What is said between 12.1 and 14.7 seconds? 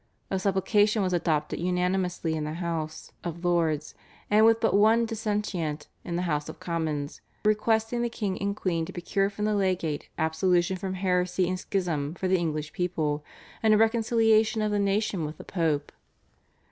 for the English people and a reconciliation